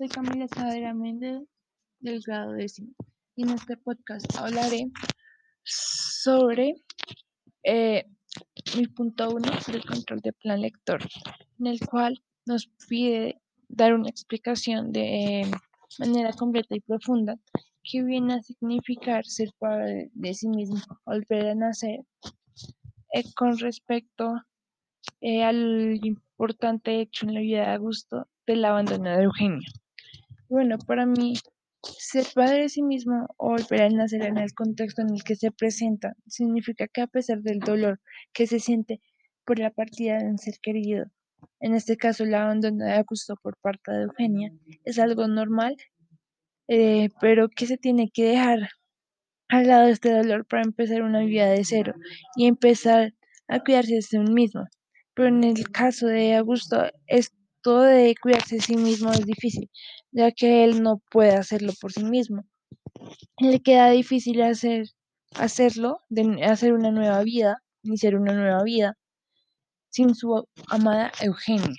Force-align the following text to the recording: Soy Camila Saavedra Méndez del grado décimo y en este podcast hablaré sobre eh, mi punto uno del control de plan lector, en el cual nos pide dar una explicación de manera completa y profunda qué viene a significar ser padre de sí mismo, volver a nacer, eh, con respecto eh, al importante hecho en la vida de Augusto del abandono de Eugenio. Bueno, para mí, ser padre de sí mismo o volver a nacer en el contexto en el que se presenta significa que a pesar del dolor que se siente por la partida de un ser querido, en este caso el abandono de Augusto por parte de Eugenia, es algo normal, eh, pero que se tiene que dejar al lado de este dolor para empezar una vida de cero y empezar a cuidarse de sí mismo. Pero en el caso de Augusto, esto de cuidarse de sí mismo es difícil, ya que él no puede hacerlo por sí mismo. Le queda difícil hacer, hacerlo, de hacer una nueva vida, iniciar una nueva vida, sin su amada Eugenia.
Soy 0.00 0.08
Camila 0.08 0.48
Saavedra 0.48 0.94
Méndez 0.94 1.42
del 1.98 2.22
grado 2.22 2.52
décimo 2.52 2.94
y 3.36 3.42
en 3.42 3.50
este 3.50 3.76
podcast 3.76 4.24
hablaré 4.38 4.90
sobre 5.62 6.72
eh, 7.64 8.06
mi 8.78 8.86
punto 8.86 9.28
uno 9.28 9.52
del 9.66 9.84
control 9.84 10.20
de 10.20 10.32
plan 10.32 10.62
lector, 10.62 11.06
en 11.58 11.66
el 11.66 11.80
cual 11.80 12.18
nos 12.46 12.70
pide 12.88 13.42
dar 13.68 13.92
una 13.92 14.08
explicación 14.08 14.90
de 14.90 15.46
manera 15.98 16.32
completa 16.32 16.74
y 16.74 16.80
profunda 16.80 17.36
qué 17.82 18.02
viene 18.02 18.36
a 18.36 18.42
significar 18.42 19.26
ser 19.26 19.50
padre 19.58 20.10
de 20.14 20.32
sí 20.32 20.48
mismo, 20.48 20.80
volver 21.04 21.48
a 21.48 21.54
nacer, 21.54 22.00
eh, 23.12 23.24
con 23.36 23.58
respecto 23.58 24.32
eh, 25.20 25.44
al 25.44 26.00
importante 26.02 27.02
hecho 27.02 27.26
en 27.26 27.34
la 27.34 27.40
vida 27.40 27.66
de 27.66 27.74
Augusto 27.74 28.28
del 28.46 28.64
abandono 28.64 29.10
de 29.10 29.24
Eugenio. 29.24 29.68
Bueno, 30.50 30.78
para 30.84 31.06
mí, 31.06 31.34
ser 31.80 32.26
padre 32.34 32.62
de 32.62 32.68
sí 32.68 32.82
mismo 32.82 33.28
o 33.36 33.50
volver 33.50 33.82
a 33.82 33.88
nacer 33.88 34.24
en 34.24 34.36
el 34.36 34.52
contexto 34.52 35.00
en 35.00 35.14
el 35.14 35.22
que 35.22 35.36
se 35.36 35.52
presenta 35.52 36.14
significa 36.26 36.88
que 36.88 37.02
a 37.02 37.06
pesar 37.06 37.40
del 37.42 37.60
dolor 37.60 38.00
que 38.32 38.48
se 38.48 38.58
siente 38.58 39.00
por 39.46 39.60
la 39.60 39.70
partida 39.70 40.18
de 40.18 40.26
un 40.26 40.38
ser 40.38 40.54
querido, 40.60 41.04
en 41.60 41.74
este 41.74 41.96
caso 41.96 42.24
el 42.24 42.34
abandono 42.34 42.84
de 42.84 42.94
Augusto 42.94 43.36
por 43.40 43.58
parte 43.58 43.92
de 43.92 44.02
Eugenia, 44.02 44.50
es 44.84 44.98
algo 44.98 45.28
normal, 45.28 45.76
eh, 46.66 47.10
pero 47.20 47.48
que 47.48 47.66
se 47.66 47.76
tiene 47.76 48.10
que 48.12 48.24
dejar 48.24 48.70
al 49.48 49.68
lado 49.68 49.86
de 49.86 49.92
este 49.92 50.12
dolor 50.12 50.46
para 50.46 50.64
empezar 50.64 51.02
una 51.02 51.20
vida 51.20 51.46
de 51.46 51.64
cero 51.64 51.94
y 52.34 52.46
empezar 52.48 53.14
a 53.46 53.60
cuidarse 53.60 53.94
de 53.94 54.02
sí 54.02 54.18
mismo. 54.18 54.64
Pero 55.14 55.28
en 55.28 55.44
el 55.44 55.70
caso 55.70 56.08
de 56.08 56.34
Augusto, 56.34 56.90
esto 57.60 57.82
de 57.82 58.14
cuidarse 58.22 58.56
de 58.56 58.62
sí 58.62 58.76
mismo 58.76 59.12
es 59.12 59.26
difícil, 59.26 59.70
ya 60.12 60.32
que 60.32 60.64
él 60.64 60.82
no 60.82 61.02
puede 61.10 61.32
hacerlo 61.32 61.72
por 61.78 61.92
sí 61.92 62.04
mismo. 62.04 62.42
Le 63.38 63.60
queda 63.60 63.90
difícil 63.90 64.40
hacer, 64.40 64.86
hacerlo, 65.34 65.98
de 66.08 66.42
hacer 66.44 66.72
una 66.72 66.90
nueva 66.90 67.22
vida, 67.22 67.62
iniciar 67.82 68.16
una 68.16 68.32
nueva 68.32 68.62
vida, 68.62 68.96
sin 69.90 70.14
su 70.14 70.46
amada 70.68 71.12
Eugenia. 71.20 71.76